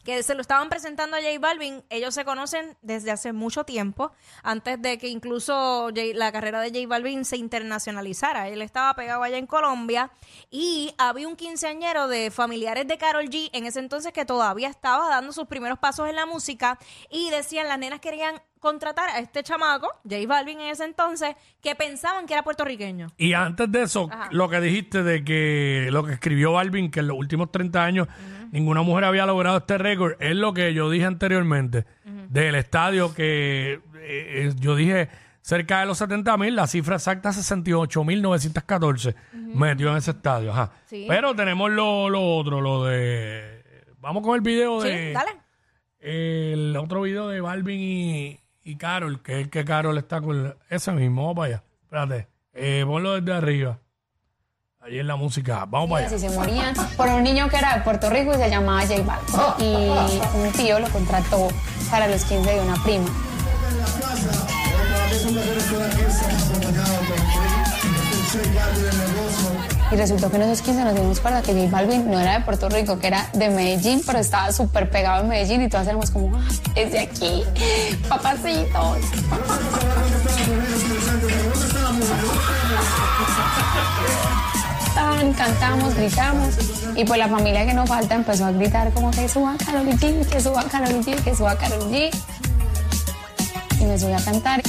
que 0.03 0.23
se 0.23 0.33
lo 0.35 0.41
estaban 0.41 0.69
presentando 0.69 1.15
a 1.17 1.19
J 1.21 1.39
Balvin. 1.39 1.83
Ellos 1.89 2.13
se 2.13 2.25
conocen 2.25 2.77
desde 2.81 3.11
hace 3.11 3.33
mucho 3.33 3.63
tiempo, 3.63 4.11
antes 4.43 4.81
de 4.81 4.97
que 4.97 5.07
incluso 5.07 5.89
J- 5.95 6.13
la 6.15 6.31
carrera 6.31 6.61
de 6.61 6.69
J 6.69 6.87
Balvin 6.87 7.25
se 7.25 7.37
internacionalizara. 7.37 8.47
Él 8.49 8.61
estaba 8.61 8.93
pegado 8.95 9.23
allá 9.23 9.37
en 9.37 9.47
Colombia 9.47 10.11
y 10.49 10.93
había 10.97 11.27
un 11.27 11.35
quinceañero 11.35 12.07
de 12.07 12.31
familiares 12.31 12.87
de 12.87 12.97
Carol 12.97 13.25
G 13.29 13.49
en 13.53 13.65
ese 13.65 13.79
entonces 13.79 14.11
que 14.13 14.25
todavía 14.25 14.67
estaba 14.69 15.09
dando 15.09 15.31
sus 15.31 15.45
primeros 15.47 15.79
pasos 15.79 16.09
en 16.09 16.15
la 16.15 16.25
música 16.25 16.77
y 17.09 17.29
decían, 17.29 17.67
las 17.67 17.79
nenas 17.79 17.99
querían 17.99 18.41
contratar 18.59 19.09
a 19.09 19.19
este 19.19 19.41
chamaco, 19.41 19.87
J 20.03 20.17
Balvin 20.27 20.59
en 20.59 20.67
ese 20.67 20.83
entonces, 20.83 21.35
que 21.61 21.75
pensaban 21.75 22.25
que 22.25 22.33
era 22.33 22.43
puertorriqueño. 22.43 23.07
Y 23.17 23.31
antes 23.33 23.71
de 23.71 23.83
eso, 23.83 24.09
Ajá. 24.11 24.27
lo 24.31 24.49
que 24.49 24.59
dijiste 24.59 25.01
de 25.01 25.23
que 25.23 25.87
lo 25.91 26.03
que 26.03 26.13
escribió 26.13 26.51
Balvin, 26.53 26.91
que 26.91 26.99
en 26.99 27.07
los 27.07 27.17
últimos 27.17 27.51
30 27.53 27.81
años 27.83 28.07
ninguna 28.51 28.81
mujer 28.81 29.03
había 29.05 29.25
logrado 29.25 29.57
este 29.57 29.77
récord, 29.77 30.13
es 30.19 30.35
lo 30.35 30.53
que 30.53 30.73
yo 30.73 30.89
dije 30.89 31.05
anteriormente 31.05 31.85
del 32.29 32.55
estadio 32.55 33.13
que 33.13 33.73
eh, 33.73 33.79
eh, 33.95 34.53
yo 34.59 34.75
dije 34.75 35.09
cerca 35.41 35.79
de 35.79 35.85
los 35.87 35.97
70 35.97 36.37
mil, 36.37 36.55
la 36.55 36.67
cifra 36.67 36.95
exacta 36.95 37.31
68 37.33 38.03
mil 38.03 38.21
914 38.21 39.15
metió 39.33 39.91
en 39.91 39.97
ese 39.97 40.11
estadio. 40.11 40.51
Ajá. 40.51 40.71
Sí. 40.85 41.05
Pero 41.07 41.33
tenemos 41.35 41.71
lo, 41.71 42.09
lo 42.09 42.21
otro, 42.21 42.61
lo 42.61 42.85
de... 42.85 43.63
Vamos 43.99 44.23
con 44.23 44.35
el 44.35 44.41
video 44.41 44.81
Sí, 44.81 44.89
de... 44.89 45.13
dale. 45.13 45.31
El 45.99 46.75
otro 46.77 47.01
video 47.01 47.27
de 47.27 47.41
Balvin 47.41 47.79
y, 47.79 48.39
y 48.63 48.75
Carol, 48.77 49.21
que 49.21 49.33
es 49.33 49.37
el 49.39 49.49
que 49.49 49.65
Carol 49.65 49.97
está 49.97 50.21
con 50.21 50.55
ese 50.69 50.91
mismo. 50.93 51.23
Vamos 51.23 51.35
para 51.35 51.47
allá. 51.47 51.63
Espérate. 51.83 52.27
Eh, 52.53 52.83
ponlo 52.85 53.19
desde 53.19 53.33
arriba. 53.33 53.79
Ahí 54.81 54.97
en 54.99 55.07
la 55.07 55.15
música. 55.17 55.65
Vamos 55.67 55.89
para 55.89 56.03
y 56.03 56.05
allá. 56.05 56.19
se 56.19 56.29
morían 56.29 56.73
por 56.95 57.09
un 57.09 57.21
niño 57.23 57.49
que 57.49 57.57
era 57.57 57.75
de 57.75 57.81
Puerto 57.81 58.09
Rico 58.09 58.31
y 58.33 58.37
se 58.37 58.49
llamaba 58.49 58.81
J 58.81 59.01
Balvin. 59.01 59.65
Y 59.65 59.89
un 60.37 60.51
tío 60.53 60.79
lo 60.79 60.89
contrató 60.89 61.49
para 61.91 62.07
los 62.07 62.23
15 62.23 62.49
de 62.49 62.61
una 62.61 62.81
prima. 62.83 63.07
Y 69.91 69.95
resultó 69.95 70.29
que 70.29 70.35
en 70.37 70.43
esos 70.43 70.61
15 70.61 70.83
nos 70.83 70.93
dimos 70.95 71.19
cuenta 71.19 71.41
que 71.41 71.51
J 71.53 71.67
Balvin 71.71 72.11
no 72.11 72.19
era 72.19 72.37
de 72.37 72.45
Puerto 72.45 72.69
Rico, 72.69 72.99
que 72.99 73.07
era 73.07 73.27
de 73.33 73.49
Medellín, 73.49 74.03
pero 74.05 74.19
estaba 74.19 74.51
súper 74.51 74.89
pegado 74.91 75.21
en 75.23 75.29
Medellín 75.29 75.63
y 75.63 75.69
todas 75.69 75.87
éramos 75.87 76.11
como, 76.11 76.37
"Ah, 76.37 76.41
es 76.75 76.91
de 76.91 76.99
aquí, 76.99 77.43
papacitos. 78.07 78.97
Tan, 85.19 85.33
cantamos, 85.33 85.95
gritamos 85.95 86.47
y 86.95 87.03
pues 87.03 87.19
la 87.19 87.27
familia 87.27 87.65
que 87.65 87.73
nos 87.73 87.89
falta 87.89 88.15
empezó 88.15 88.45
a 88.45 88.53
gritar 88.53 88.93
como 88.93 89.11
que 89.11 89.27
suba 89.27 89.57
Karol 89.65 89.85
G, 89.87 90.25
que 90.25 90.39
suba 90.39 90.63
Karol 90.63 91.03
G, 91.03 91.21
que 91.21 91.35
suba 91.35 91.57
Karol 91.57 91.91
G. 91.91 92.09
Y 93.81 93.83
me 93.83 93.99
subí 93.99 94.13
a 94.13 94.23
cantar. 94.23 94.61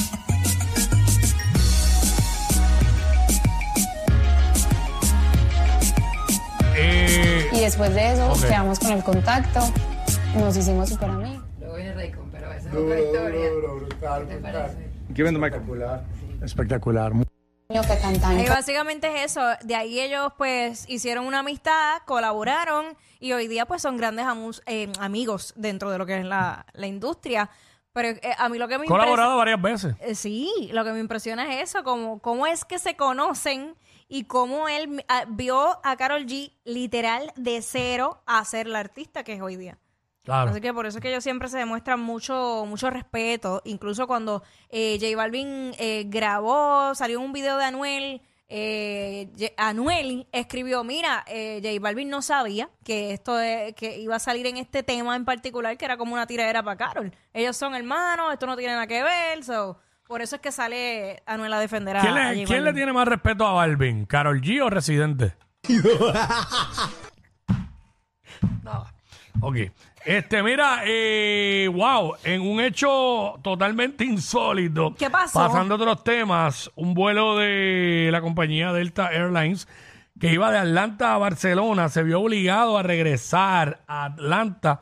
Eh, 6.75 7.47
Y 7.53 7.59
después 7.61 7.93
de 7.95 8.11
eso 8.11 8.33
quedamos 8.41 8.77
con 8.79 8.91
el 8.91 9.03
contacto, 9.03 9.61
nos 10.35 10.57
hicimos 10.57 10.89
súper 10.89 11.11
amigos. 11.11 11.45
Espectacular. 16.43 17.13
Niño 17.13 17.30
que 17.71 18.43
Y 18.43 18.47
básicamente 18.49 19.07
es 19.23 19.31
eso. 19.31 19.41
De 19.63 19.75
ahí 19.75 19.99
ellos 19.99 20.33
pues 20.37 20.85
hicieron 20.89 21.25
una 21.25 21.39
amistad, 21.39 22.01
colaboraron 22.05 22.97
y 23.19 23.33
hoy 23.33 23.47
día 23.47 23.65
pues 23.65 23.81
son 23.81 23.97
grandes 23.97 24.25
amus- 24.25 24.61
eh, 24.65 24.91
amigos 24.99 25.53
dentro 25.55 25.89
de 25.91 25.97
lo 25.97 26.05
que 26.05 26.19
es 26.19 26.25
la, 26.25 26.65
la 26.73 26.87
industria. 26.87 27.49
Pero 27.93 28.09
eh, 28.09 28.21
a 28.37 28.47
mí 28.49 28.57
lo 28.57 28.67
que 28.67 28.77
me 28.77 28.85
colaborado 28.85 29.37
varias 29.37 29.61
veces. 29.61 29.95
Eh, 30.01 30.15
Sí, 30.15 30.69
lo 30.73 30.83
que 30.83 30.91
me 30.93 30.99
impresiona 30.99 31.53
es 31.55 31.69
eso, 31.69 31.83
como 31.83 32.19
cómo 32.19 32.47
es 32.47 32.63
que 32.65 32.79
se 32.79 32.95
conocen 32.95 33.75
y 34.07 34.25
cómo 34.25 34.67
él 34.69 35.03
ah, 35.07 35.25
vio 35.27 35.79
a 35.83 35.95
Carol 35.97 36.25
G 36.25 36.51
literal 36.63 37.31
de 37.35 37.61
cero 37.61 38.21
a 38.25 38.43
ser 38.45 38.67
la 38.67 38.79
artista 38.79 39.23
que 39.23 39.33
es 39.33 39.41
hoy 39.41 39.55
día. 39.57 39.77
Claro. 40.23 40.51
Así 40.51 40.61
que 40.61 40.71
por 40.73 40.85
eso 40.85 40.99
es 40.99 41.01
que 41.01 41.09
ellos 41.09 41.23
siempre 41.23 41.47
se 41.49 41.57
demuestran 41.57 41.99
mucho, 41.99 42.65
mucho 42.67 42.89
respeto. 42.91 43.61
Incluso 43.65 44.05
cuando 44.05 44.43
eh, 44.69 44.97
J 45.01 45.15
Balvin 45.17 45.73
eh, 45.79 46.03
grabó, 46.07 46.93
salió 46.93 47.19
un 47.19 47.33
video 47.33 47.57
de 47.57 47.65
Anuel, 47.65 48.21
eh, 48.47 49.29
Anuel 49.57 50.27
escribió, 50.31 50.83
mira, 50.83 51.23
eh, 51.27 51.59
J 51.63 51.79
Balvin 51.81 52.09
no 52.09 52.21
sabía 52.21 52.69
que 52.83 53.13
esto 53.13 53.35
de- 53.35 53.73
que 53.75 53.97
iba 53.99 54.15
a 54.17 54.19
salir 54.19 54.45
en 54.45 54.57
este 54.57 54.83
tema 54.83 55.15
en 55.15 55.25
particular, 55.25 55.75
que 55.77 55.85
era 55.85 55.97
como 55.97 56.13
una 56.13 56.27
tiradera 56.27 56.61
para 56.61 56.77
Carol. 56.77 57.11
Ellos 57.33 57.57
son 57.57 57.73
hermanos, 57.73 58.31
esto 58.31 58.45
no 58.45 58.55
tiene 58.57 58.73
nada 58.73 58.85
que 58.87 59.01
ver, 59.01 59.43
so, 59.43 59.79
por 60.07 60.21
eso 60.21 60.35
es 60.35 60.41
que 60.41 60.51
sale 60.51 61.23
Anuel 61.25 61.53
a 61.53 61.59
defender 61.59 61.97
a, 61.97 62.01
¿Quién, 62.01 62.13
a 62.17 62.31
le, 62.33 62.43
quién 62.43 62.63
le 62.65 62.73
tiene 62.73 62.93
más 62.93 63.07
respeto 63.07 63.47
a 63.47 63.53
Balvin? 63.53 64.05
¿Carol 64.05 64.39
G 64.41 64.61
o 64.61 64.69
Residente? 64.69 65.33
Nada. 68.63 68.93
Ok. 69.39 69.57
Este, 70.05 70.41
mira, 70.41 70.81
eh, 70.85 71.69
wow, 71.71 72.15
en 72.23 72.41
un 72.41 72.59
hecho 72.59 73.39
totalmente 73.41 74.03
insólito. 74.05 74.95
¿Qué 74.97 75.09
pasó? 75.09 75.39
Pasando 75.39 75.75
a 75.75 75.77
otros 75.77 76.03
temas, 76.03 76.71
un 76.75 76.93
vuelo 76.93 77.37
de 77.37 78.09
la 78.11 78.21
compañía 78.21 78.73
Delta 78.73 79.11
Airlines 79.11 79.67
que 80.19 80.31
iba 80.31 80.51
de 80.51 80.59
Atlanta 80.59 81.15
a 81.15 81.17
Barcelona 81.17 81.89
se 81.89 82.03
vio 82.03 82.21
obligado 82.21 82.77
a 82.77 82.83
regresar 82.83 83.81
a 83.87 84.05
Atlanta 84.05 84.81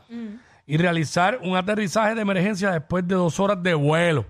y 0.68 0.78
realizar 0.78 1.40
un 1.42 1.56
aterrizaje 1.56 2.14
de 2.14 2.22
emergencia 2.22 2.72
después 2.72 3.08
de 3.08 3.16
dos 3.16 3.40
horas 3.40 3.64
de 3.64 3.74
vuelo, 3.74 4.26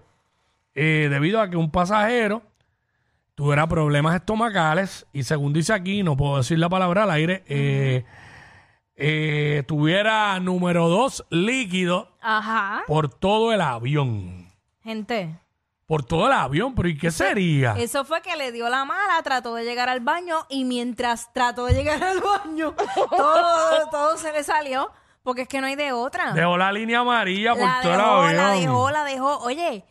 eh, 0.76 1.08
debido 1.10 1.42
a 1.42 1.50
que 1.50 1.58
un 1.58 1.72
pasajero 1.72 2.44
tuviera 3.34 3.68
problemas 3.68 4.16
estomacales 4.16 5.08
y 5.12 5.24
según 5.24 5.52
dice 5.52 5.74
aquí, 5.74 6.04
no 6.04 6.16
puedo 6.16 6.38
decir 6.38 6.60
la 6.60 6.70
palabra 6.70 7.04
al 7.04 7.12
aire, 7.12 7.44
eh, 7.48 8.06
eh, 9.00 9.64
tuviera 9.68 10.40
número 10.40 10.90
dos 10.90 11.26
líquido 11.30 12.10
Ajá. 12.22 12.84
por 12.88 13.10
todo 13.10 13.54
el 13.54 13.62
avión. 13.62 14.52
Gente. 14.84 15.40
Por 15.86 16.04
todo 16.04 16.28
el 16.28 16.34
avión, 16.34 16.76
pero 16.76 16.88
¿y 16.88 16.98
qué 16.98 17.10
sería? 17.10 17.74
Eso 17.78 18.06
fue 18.06 18.22
que 18.22 18.36
le 18.36 18.52
dio 18.52 18.70
la 18.70 18.86
mala, 18.86 19.22
trató 19.24 19.56
de 19.56 19.64
llegar 19.64 19.90
al 19.90 20.02
baño 20.02 20.46
y 20.50 20.66
mientras 20.66 21.34
trató 21.34 21.66
de 21.66 21.74
llegar 21.74 22.04
al 22.04 22.20
baño, 22.22 22.76
todo, 23.10 23.90
todo 23.90 24.18
se 24.18 24.32
le 24.32 24.44
salió 24.44 24.92
porque 25.24 25.44
es 25.44 25.48
que 25.48 25.62
no 25.62 25.68
hay 25.68 25.76
de 25.76 25.92
otra. 25.92 26.34
Dejó 26.34 26.58
la 26.58 26.72
línea 26.72 27.00
amarilla 27.00 27.54
por 27.54 27.64
la 27.64 27.82
todo 27.82 27.94
el 27.94 28.00
avión. 28.02 28.38
la 28.38 28.52
dejó, 28.52 28.92
la 28.92 29.04
dejó. 29.04 29.38
Oye, 29.40 29.86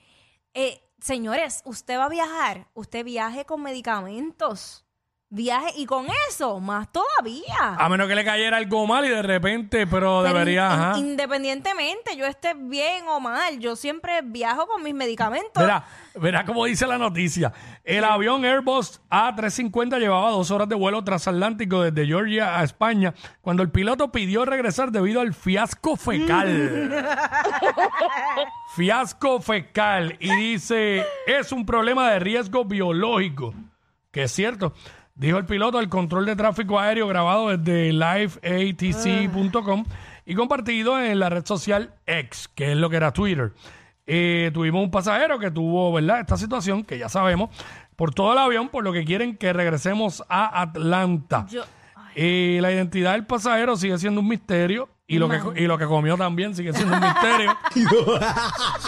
eh, 0.54 0.80
señores, 1.00 1.62
usted 1.64 1.98
va 1.98 2.04
a 2.04 2.08
viajar, 2.08 2.68
usted 2.74 3.04
viaje 3.04 3.44
con 3.44 3.62
medicamentos. 3.62 4.84
Viaje 5.30 5.72
y 5.76 5.84
con 5.84 6.06
eso, 6.30 6.58
más 6.58 6.88
todavía. 6.90 7.74
A 7.76 7.86
menos 7.90 8.08
que 8.08 8.14
le 8.14 8.24
cayera 8.24 8.56
algo 8.56 8.86
mal 8.86 9.04
y 9.04 9.10
de 9.10 9.20
repente, 9.20 9.86
pero, 9.86 10.22
Pero 10.24 10.38
debería, 10.38 10.64
in- 10.64 10.72
ajá. 10.72 10.98
Independientemente, 10.98 12.16
yo 12.16 12.24
esté 12.24 12.54
bien 12.54 13.06
o 13.08 13.20
mal, 13.20 13.58
yo 13.58 13.76
siempre 13.76 14.22
viajo 14.22 14.66
con 14.66 14.82
mis 14.82 14.94
medicamentos. 14.94 15.62
Verá, 15.62 15.84
verá 16.14 16.44
como 16.46 16.64
dice 16.64 16.86
la 16.86 16.96
noticia. 16.96 17.52
El 17.84 18.04
avión 18.04 18.42
Airbus 18.46 19.02
A350 19.10 19.98
llevaba 19.98 20.30
dos 20.30 20.50
horas 20.50 20.66
de 20.66 20.76
vuelo 20.76 21.04
transatlántico 21.04 21.82
desde 21.82 22.06
Georgia 22.06 22.58
a 22.58 22.64
España 22.64 23.12
cuando 23.42 23.62
el 23.62 23.70
piloto 23.70 24.10
pidió 24.10 24.46
regresar 24.46 24.92
debido 24.92 25.20
al 25.20 25.34
fiasco 25.34 25.96
fecal. 25.96 27.04
fiasco 28.76 29.40
fecal. 29.42 30.16
Y 30.20 30.34
dice, 30.34 31.04
es 31.26 31.52
un 31.52 31.66
problema 31.66 32.10
de 32.10 32.18
riesgo 32.18 32.64
biológico. 32.64 33.52
Que 34.10 34.22
es 34.22 34.32
cierto. 34.32 34.72
Dijo 35.18 35.36
el 35.36 35.44
piloto 35.46 35.80
el 35.80 35.88
control 35.88 36.24
de 36.26 36.36
tráfico 36.36 36.78
aéreo 36.78 37.06
grabado 37.08 37.56
desde 37.56 37.92
liveatc.com 37.92 39.84
y 40.24 40.34
compartido 40.34 41.00
en 41.02 41.18
la 41.18 41.28
red 41.28 41.44
social 41.44 41.92
X, 42.06 42.48
que 42.54 42.72
es 42.72 42.76
lo 42.78 42.88
que 42.88 42.96
era 42.96 43.12
Twitter. 43.12 43.52
Eh, 44.06 44.50
tuvimos 44.54 44.82
un 44.82 44.90
pasajero 44.90 45.38
que 45.38 45.50
tuvo, 45.50 45.92
¿verdad? 45.92 46.20
Esta 46.20 46.36
situación, 46.36 46.84
que 46.84 46.98
ya 46.98 47.08
sabemos, 47.08 47.50
por 47.96 48.14
todo 48.14 48.32
el 48.32 48.38
avión, 48.38 48.68
por 48.68 48.84
lo 48.84 48.92
que 48.92 49.04
quieren 49.04 49.36
que 49.36 49.52
regresemos 49.52 50.22
a 50.28 50.62
Atlanta. 50.62 51.46
Yo- 51.50 51.64
Eh, 52.20 52.58
la 52.62 52.72
identidad 52.72 53.12
del 53.12 53.26
pasajero 53.26 53.76
sigue 53.76 53.96
siendo 53.98 54.20
un 54.20 54.28
misterio 54.28 54.88
y 55.10 55.18
lo, 55.18 55.28
que, 55.30 55.62
y 55.62 55.66
lo 55.66 55.78
que 55.78 55.86
comió 55.86 56.18
también 56.18 56.54
sigue 56.54 56.72
siendo 56.74 56.94
un 56.94 57.00
misterio. 57.00 57.56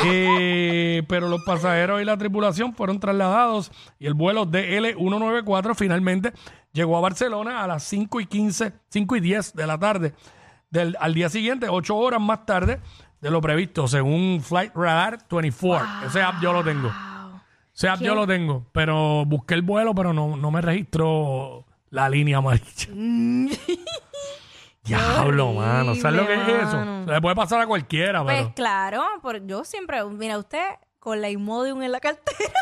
Eh, 0.05 1.03
pero 1.09 1.29
los 1.29 1.43
pasajeros 1.45 2.01
y 2.01 2.05
la 2.05 2.17
tripulación 2.17 2.75
fueron 2.75 2.99
trasladados 3.01 3.71
y 3.99 4.07
el 4.07 4.15
vuelo 4.15 4.47
DL194 4.47 5.75
finalmente 5.75 6.33
llegó 6.73 6.97
a 6.97 7.01
Barcelona 7.01 7.63
a 7.63 7.67
las 7.67 7.83
5 7.85 8.21
y 8.21 8.27
15, 8.27 8.73
5 8.89 9.17
y 9.17 9.21
10 9.21 9.55
de 9.55 9.67
la 9.67 9.79
tarde. 9.79 10.15
Del, 10.71 10.97
al 11.01 11.13
día 11.15 11.29
siguiente, 11.29 11.69
8 11.69 11.97
horas 11.97 12.21
más 12.21 12.47
tarde 12.47 12.81
de 13.21 13.31
lo 13.31 13.41
previsto, 13.41 13.89
según 13.89 14.41
Flight 14.43 14.75
Radar 14.75 15.19
24. 15.31 16.07
Ese 16.07 16.23
app 16.23 16.41
yo 16.41 16.53
lo 16.53 16.65
tengo. 16.65 16.91
Ese 17.75 17.89
app 17.89 18.01
yo 18.01 18.15
lo 18.15 18.27
tengo, 18.27 18.67
pero 18.73 19.25
busqué 19.27 19.55
el 19.55 19.63
vuelo, 19.63 19.95
pero 19.95 20.13
no, 20.13 20.37
no 20.37 20.51
me 20.51 20.61
registró 20.61 21.67
la 21.91 22.09
línea 22.09 22.39
amarilla. 22.39 22.89
Diablo, 24.99 25.53
mano. 25.53 25.95
¿Sabes 25.95 26.21
lo 26.21 26.27
que 26.27 26.35
es 26.35 26.49
eso? 26.49 27.05
Se 27.07 27.13
le 27.13 27.21
puede 27.21 27.37
pasar 27.37 27.61
a 27.61 27.67
cualquiera, 27.67 28.23
Pues 28.25 28.39
pero... 28.43 28.55
claro, 28.55 29.05
por, 29.23 29.47
yo 29.47 29.65
siempre, 29.65 30.05
mira 30.05 30.37
usted, 30.39 30.65
con 30.99 31.21
la 31.21 31.31
Imodium 31.31 31.83
en 31.83 31.93
la 31.93 32.01
cartera. 32.01 32.53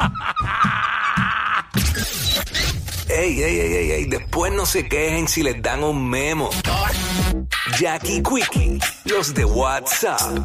Ey, 3.08 3.42
ey, 3.42 3.60
ey, 3.60 3.72
ey, 3.74 3.90
ey, 3.90 4.04
después 4.06 4.50
no 4.54 4.64
se 4.64 4.88
quejen 4.88 5.28
si 5.28 5.42
les 5.42 5.60
dan 5.60 5.84
un 5.84 6.08
memo. 6.08 6.48
Jackie 7.78 8.22
Quickie, 8.22 8.78
los 9.04 9.34
de 9.34 9.44
WhatsApp. 9.44 10.38